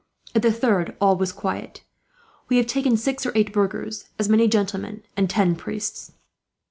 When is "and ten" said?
5.15-5.55